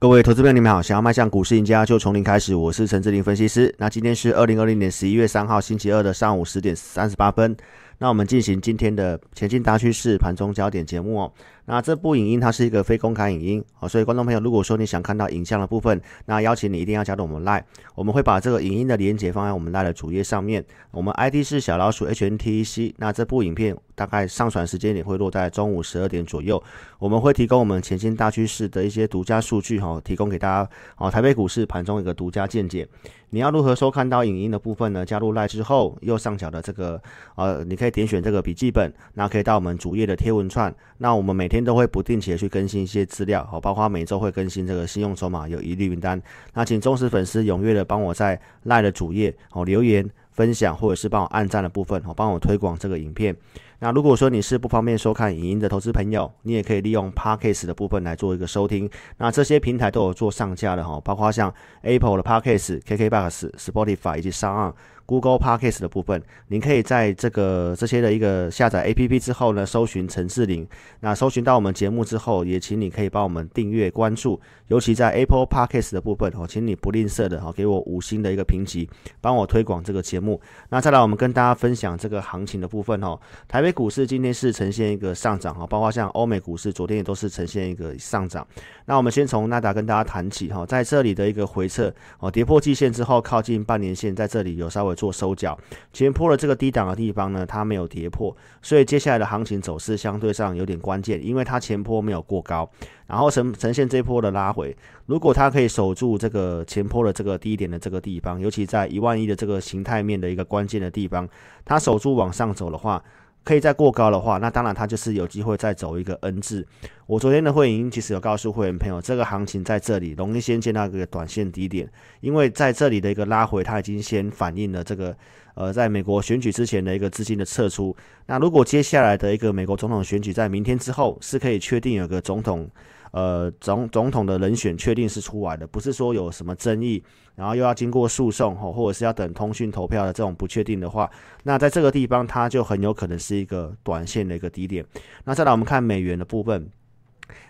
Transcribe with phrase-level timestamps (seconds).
[0.00, 0.80] 各位投资朋友，你们好！
[0.80, 2.54] 想要迈向股市赢家，就从零开始。
[2.54, 3.74] 我是陈志林分析师。
[3.78, 7.56] 那今天是二零二零年十一月三号星期二的上午十点三十八分。
[7.98, 11.32] 那我们进行今天的前进大趋势盘中焦点节目哦。
[11.64, 17.62] 那这部影音它是一个非公开影音哦，所以观众朋友如果说你想看到影像的部分，那邀请你一定要加入我们 Live，
[17.94, 20.64] 我们会把这个影音的连接放在我们 Live 的主页上面。
[20.90, 22.94] 我们 ID 是小老鼠 HNTC。
[22.96, 26.62] 那这部影片大概上传时间点会落在中午十二点左右。
[26.98, 31.10] 我们会提供我们前进大趋势的一些独家数据哈，提供给大家哦。
[31.10, 32.88] 台北股市盘中一个独家见解。
[33.30, 35.04] 你要如何收看到影音的部分呢？
[35.04, 37.00] 加入赖之后，右上角的这个
[37.34, 40.74] 呃，你可以点选这个笔记本，那可以到我们主页的贴文串。
[40.96, 46.20] 那我们每天都会不定期的去更新一些资料，好，包括每周会更新这个信用筹码有疑虑名单。
[46.54, 53.36] 那请忠实粉丝踊跃的帮我在赖的主页哦留言分享，或者是帮我按赞的部分，哦，帮我推广这个影片。
[53.80, 58.90] 那如果说你是不方便收看影音的投资朋友，你也可以利用 Podcast 的部分来做一个收听。
[59.18, 64.74] 那这些平台都有做上架的哈，包括像 Apple 的 Podcast、KKBox、Spotify 以及上岸。
[65.08, 70.68] Google Podcast 的部分，您可以在这个这些的一个下载 APP 之后呢，搜寻陈志玲。
[71.00, 74.38] 那搜寻到我们节目之后，也请你可以帮我们订阅关注。
[74.66, 78.86] 尤其在 Apple Podcast 的部分哦，请你不吝啬的哦，给我五星的一个评级，
[79.22, 80.38] 帮我推广这个节目。
[80.68, 83.18] 那再来，我们跟大家分享这个行情的部分哦。
[83.48, 88.46] 台北股市今天是呈现一个上涨哈，包括像欧美股市昨天也都是呈现一个上涨。
[88.84, 94.97] 那我们先从纳达跟大家谈起哈，在这里的一个回撤哦，跌破季线之后，靠近半年线，在这里有稍微。
[94.98, 95.56] 做收缴，
[95.92, 102.68] 前坡的这个低档的地方呢，它没有跌破，所以接下来的行情走势相对上有点关键，因为它前坡没有过高，
[103.06, 104.76] 然后呈呈现这波的拉回，
[105.06, 111.28] 如果它可以守住这个前坡的这个低点的这个地方，尤其在一万一的这个形态面的一个关键的地方，
[111.64, 113.00] 它守住往上走的话。
[113.48, 116.66] 可以再过高的话，那当然它就是有机会再走一个 N 字。
[117.06, 125.16] 我昨天的会议其实有告诉会员朋友，这个行情在这里容易先见到一个短线低点，因为在这里的一个拉回，它已经先反映了这个
[125.54, 127.96] 呃，在美国选举之前的一个资金的撤出。
[128.26, 132.68] 那如果接下来的一个美国总统选举在明天之后是可以确定有个总统。
[133.10, 137.02] 呃，总总统的人选确定是出来的，不是说有什么争议，
[137.34, 141.10] 然后又要经过诉讼吼，或者是要等通讯投票的这种不确定的话，
[141.42, 144.84] 那在这个地方它就很有可能是一个短线的一个低点。
[145.24, 146.68] 那再来我们看美元的部分，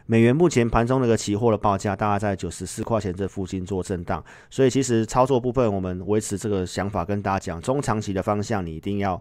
[0.07, 9.21] 美元目前盘中那个期货的报价大概在九十四块钱这附近做震荡，所以其实操作部分我们维持这个想法跟大家讲，中长期的方向你一定要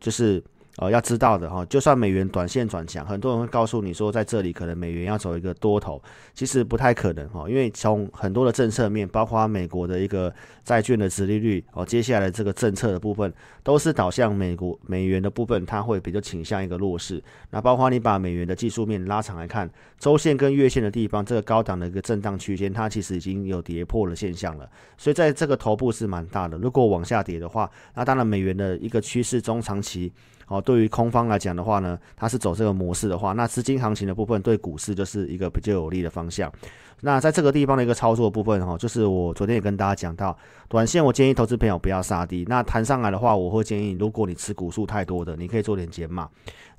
[0.00, 0.42] 就是。
[0.78, 6.02] 呃，要知道的哈，就算美元短线转强，很多人会告诉你说，在这里可能美元要走一个多头，
[6.34, 10.34] 其实不太可能哈，因为从很多的政策面，包括美国的一个
[10.64, 13.32] 债券的殖利率哦，接下来这个政策的部分，
[13.62, 17.22] 都是导向美国美元的部分，它会比较倾向一个弱势。
[17.50, 19.70] 那包括你把美元的技术面拉长来看，
[20.00, 24.68] 周线跟月线的地方，这个高档的一个震荡区间，它其实已经有跌破的现象了，
[24.98, 26.58] 所以在这个头部是蛮大的。
[26.58, 30.12] 如果往下跌的话，那当然美元的一个趋势中长期。
[30.46, 36.52] 好，对于空方来讲的话呢，它是走这个模式的话，那资金行情的部分对股市就是一个比较有利的方向。
[37.00, 40.36] 那在这个地方的一个操作部分哈，就是我昨天也跟大家讲到，
[40.68, 42.46] 短线我建议投资朋友不要杀低。
[42.48, 46.28] 那弹上来的话，我会建议，如果你持股数太多的，你可以做点减码。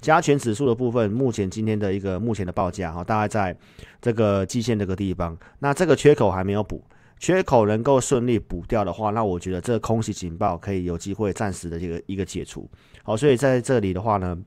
[0.02, 3.56] 加权指数的部分，目前今天的一个目前的报价哈，大概在
[4.02, 6.82] 这个季线这个地方，那这个缺口还没有补。
[7.26, 12.70] 缺口能够顺利补掉的话，那我觉得这个空袭警报可以有机会暂时的这个一个解除。
[13.02, 14.38] 好，所以在这里的话呢，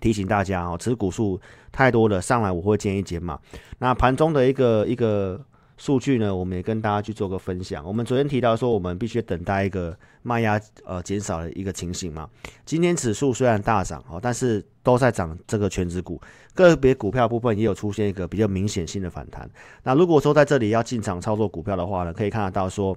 [0.00, 1.40] 提醒大家哦，持股数
[1.70, 3.38] 太多了，上来我会建议减码。
[3.78, 5.40] 那盘中的一个一个。
[5.78, 7.82] 数据呢，我们也跟大家去做个分享。
[7.86, 12.28] 我们昨天提到说，我们必须等待一个卖压呃减少的一个情形嘛。
[12.66, 16.20] 今天指数虽然大涨哦，但是都在涨这个全指股，
[16.54, 19.48] 个别股票部分也有出现一个比较明显性的反弹。
[19.84, 22.94] 那如果说在这里要进场操作股票的话呢，可以看得到说。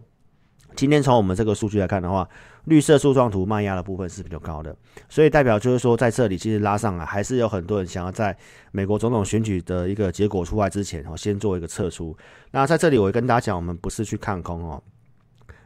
[0.75, 2.27] 今天从我们这个数据来看的话，
[2.65, 4.75] 绿色柱状图卖压的部分是比较高的，
[5.09, 8.35] 所以代表就是说，在这里其实拉上来，还是有很多人想要在
[8.71, 12.15] 美国总统选举的一个结果出来之前，哦，先做一个撤出。
[12.51, 14.81] 那在这里，我跟大家讲，我们不是去看空哦，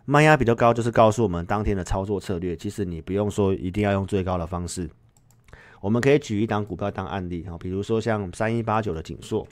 [0.05, 4.89] 卖压比较高，就是告诉我们当天的操作策略，其实你不用说一定要用最高的方式，
[5.81, 9.47] 我们可以举一档股票当案例哈，比如说像三一八九的景硕。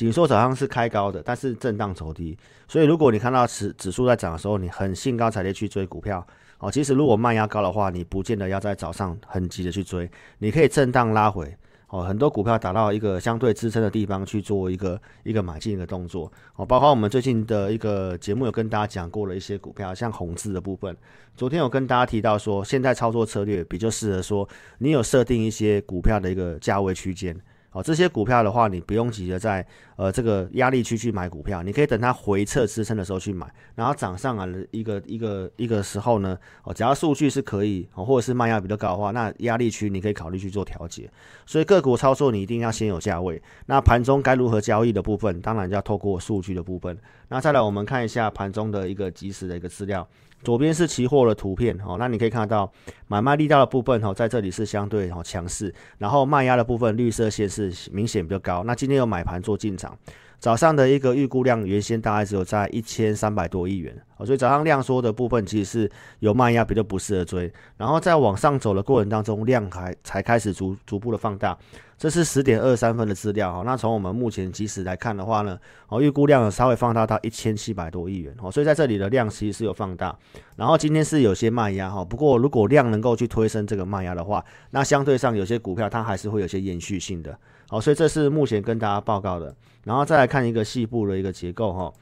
[0.00, 2.34] 紧缩早上是开高的，但是震荡走低，
[2.66, 6.26] 所以如果你看到指指数在涨的时候，你很兴高采烈去追股票
[6.58, 6.72] 哦。
[6.72, 11.54] 其实如果慢压高的话，你不见得要在早上很急的去追，你可以震荡拉回
[11.88, 12.02] 哦。
[12.02, 16.64] 很多股票打到一个相对支撑的地方去做一个一个买进的动作哦。
[16.64, 20.96] 包括我们最近的一个节目有跟大家讲过了一些股票，像红字的部分，
[21.36, 24.48] 昨天有跟大家提到说，现在操作策略比较适合说，
[24.78, 27.38] 你有设定一些股票的一个价位区间。
[27.72, 29.64] 哦，这些股票的话，你不用急着在
[29.94, 33.46] 呃这个压力区去买股票，你可以等它回撤支撑的时候去买，
[33.76, 41.08] 然后涨上来的一个一个一个时候呢，哦，只要数据是可以，或者是卖压比较高的话，那压力区你可以考虑去做调节。
[41.46, 46.98] 所以个股操作你一定要先有价位，那盘中该如何交易的部分，当然就要透过数据的部分。
[47.28, 50.06] 那再来我们看一下盘中的一个即时的一个资料。
[50.42, 52.70] 左边是期货的图片，哦，那你可以看到
[53.08, 58.62] 买卖力道的部分，哦，在这里是相对哦强势，然后卖压的部分绿色线是明显比较高。
[58.64, 59.96] 那今天有买盘做进场，
[60.38, 65.90] 早上的一个预估量原先大概只有在一千三百多亿元，哦，所以早上量缩的部分其实是
[66.20, 71.56] 有卖压比较不适合追，然后在往上走的过程当中，量还才开始逐逐步的放大。
[72.00, 75.58] 这是十点二三分的资料哈，那从我们目前即时来看的话呢，
[75.88, 80.18] 哦预估量稍微放大到一千七百多亿元哦，所以在这里的量其实是有放大，
[80.56, 87.38] 然后今天是有些卖压哈，不过如果量能够去推升这个卖压的话，那相对上有些股票它还是会有些延续性的，
[87.68, 89.54] 好，所以这是目前跟大家报告的，
[89.84, 91.92] 然后再来看一个细部的一个结构哈。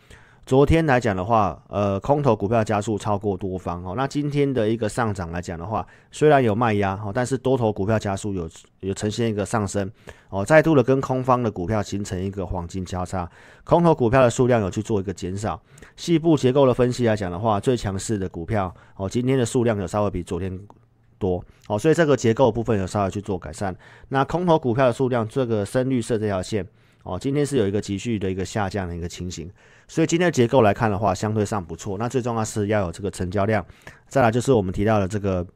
[0.49, 3.93] 昨天来讲的话，呃，空头股票加速超过多方哦。
[3.95, 8.49] 那今天的一个上涨来讲的话，虽然有卖压哦，但是多头股票加速有
[8.81, 9.93] 有呈现一个上升
[10.31, 13.31] 哦，再度的跟空方的股票形成一个黄金交叉，
[13.62, 15.61] 空头股票的数量有去做一个减少。
[15.97, 20.59] 细部结构的分析来讲的话，最强势的股票哦，今天的数量有稍微比昨天
[21.19, 23.77] 多哦，所以这个结构部分有稍微去做改善。
[24.09, 26.67] 那空头股票的数量，这个深绿色这条线
[27.03, 29.50] 哦，今天是有一个急剧的一个下降的一个情形。
[29.87, 31.97] 所以今天的结构来看的话，相对上不错。
[31.97, 33.65] 那最重要是要有这个成交量，
[34.09, 35.47] 再来就是我们提到的这个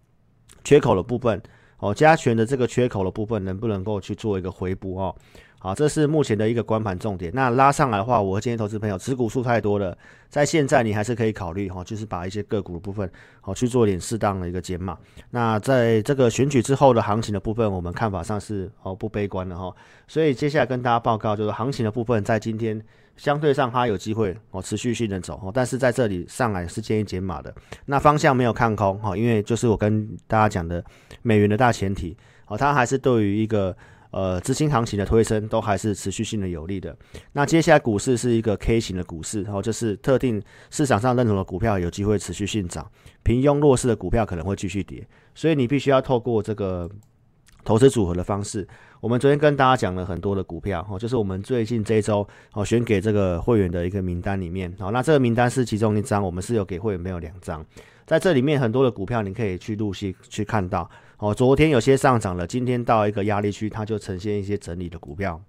[0.64, 1.42] 缺口的部分
[1.78, 5.14] 哦，加权的这个缺口的部分能不能够去做一个回补哦？
[5.62, 7.30] 好，这是目前的一个关盘重点。
[7.32, 9.96] 那拉上来的话，我建议投资朋友持股数太多了，
[10.28, 13.08] 在现在你还是可以考虑哈，就是把一些个股的部分
[13.40, 14.98] 好去做点适当的一个减码。
[15.30, 19.72] 那在这个选举之后的行情的部分，我们看法上是哦不悲观的哈。
[20.08, 22.82] 所以接下来跟大家报告，就是行情的部分在今天
[23.16, 27.54] 相对上它有机会哦持续性的走哦，但是在这里上来是建议减码的。
[27.84, 30.84] 那方向没有看空哈，因为就是我跟大家讲的
[31.22, 32.16] 美元的大前提
[32.48, 33.76] 哦，它还是对于一个。
[34.12, 36.94] 呃，资金行情的推升都还是持续性的有利的。
[37.32, 42.86] 那接下来股市是一个 K 型的股市，然后就是特定市场上认同的股票有机会持续性涨，
[43.22, 45.02] 平庸弱势的股票可能会继续跌。
[45.34, 46.86] 所以你必须要透过这个
[47.64, 48.68] 投资组合的方式。
[49.00, 57.64] 我们昨天跟大家讲了很多的股票，哦，就是我们最近这一周哦选给这个会员的一个名单里面，好，那这个名单是其中一张，我们是有给会员没有两张，
[58.06, 60.88] 在这里面很多的股票你可以去陆续去看到。
[61.22, 65.40] 哦，昨天有些上涨了，今天到一个压力区，它就呈现一些整理的股票，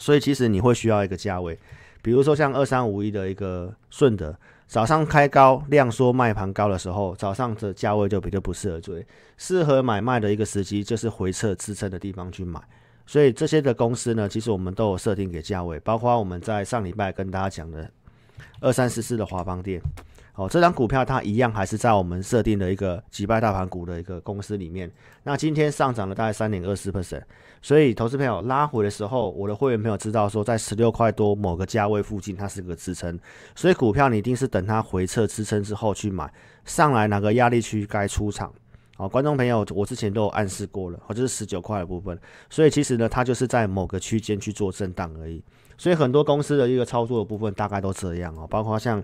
[0.00, 1.56] 所以其实你会需要一个价位，
[2.02, 4.36] 比如说像二三五一的一个顺德，
[4.66, 9.06] 早上开高量缩卖盘高的时候，早上的价位就比较不适合追，
[9.38, 12.60] 适合买卖的一个时机就是回撤支撑的地方去买，
[13.06, 17.88] 所以这些的公司呢，其实我们都有设定给价位，包括我们在上礼拜跟大家讲的
[18.60, 19.80] 二三四四的华邦店。
[20.34, 24.90] 哦，这张股票它一样还是在我们设定的一个击败大盘股的一个公司里面。
[25.22, 27.22] 那今天上涨了大概三点二四 percent，
[27.62, 33.18] 所以投资朋友拉回的时候，我的会员朋友知道说在十六块多某个价位附近它是个支撑，
[33.54, 36.30] 所以股票你一定是等它回撤支撑之后去买，
[36.66, 38.52] 上来哪个压力区该出场。
[38.98, 42.18] 好，观众朋友，我之前都有暗示过了，哦，就是十九块的部分，
[42.50, 45.42] 所以其实呢，它就是在某个区间去做震荡而已。
[45.78, 49.02] 所以很多公司的一个操作的部分大概都这样哦，包括像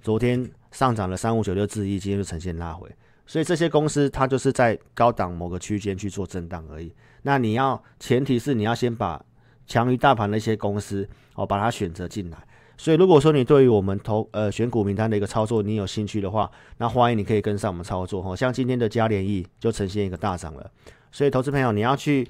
[0.00, 0.50] 昨天。
[0.72, 2.88] 上涨了三五九六至一，今天就呈现拉回，
[3.26, 6.90] 所以这些公司它就是在高档某个区间去做震荡而已。
[7.20, 9.22] 那你要前提是你要先把
[9.66, 12.38] 强于大盘的一些公司哦，把它选择进来。
[12.78, 18.34] 所以如果说你对于我们投呃选股名单的一个操作你有兴趣的话，那欢迎你可以跟上我们操作哦。
[18.34, 20.70] 像今天的嘉联益就呈现一个大涨了。
[21.10, 22.26] 所以投资朋友你要去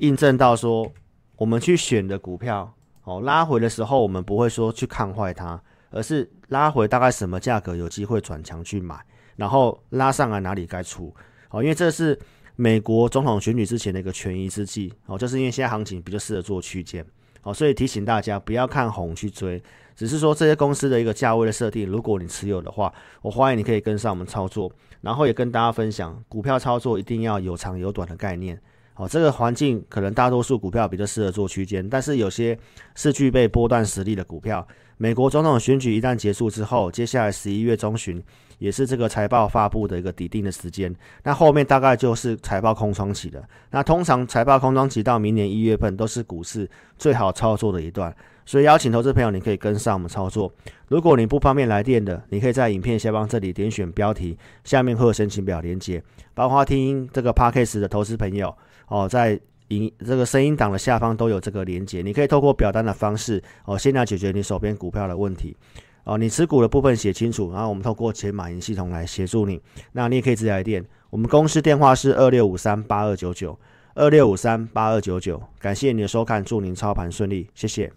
[0.00, 0.92] 印证到说，
[1.36, 2.74] 我们去选的股票
[3.06, 5.60] 哦拉回的时候，我们不会说去看坏它。
[5.92, 9.00] 而是拉回大概什么价格有机会转强去买，
[9.36, 11.14] 然后拉上来哪里该出，
[11.48, 12.18] 哦，因为这是
[12.56, 17.06] 美国总统选举之前的一个权宜之计，哦，就是因为现在行情比较适合做区间，
[17.42, 19.62] 哦，所以提醒大家不要看红去追，
[19.94, 24.70] 只是说这些公司的一个价位的设定，如果你持有的话，我欢迎你可以跟上我们操作，
[25.00, 28.60] 然后也跟大家分享，股票操作一定要有长有短的概念。
[28.96, 32.58] 哦，这个环境可能大多数股票比较适合做区间，但是有些
[32.94, 34.66] 是具备波段实力的股票。
[34.96, 38.22] 美国总统选举一旦结束之后，接下来十一月中旬
[38.58, 40.94] 也是这个财报发布的一个底定的时间。
[41.22, 43.42] 那后面大概就是财报空窗期了。
[43.70, 48.14] 那通常财报空窗期到明年一月份都是股市最好操作的一段。
[48.46, 50.50] 所以邀请投资朋友，你可以跟上我们操作。
[50.88, 58.56] 如果你不方便来电的，你可以在影片下方这里点选标题，下面会有申请表连接，包括听这个 podcast 的投资朋友。
[58.88, 59.38] 哦，在
[59.68, 65.56] 影这个声音档的下方都有这个连接，你可以透过表单的方式哦，先来解决你手边股票的问题
[66.04, 66.16] 哦。
[66.16, 69.60] 你持股的部分写清楚，然后我们透过钱马银系统来协助你。
[69.92, 73.58] 那你也可以直接来电，我们公司电话是二六五三八二九九
[73.94, 75.42] 二六五三八二九九。
[75.58, 77.92] 感谢你的收看，祝您操盘顺利，谢谢。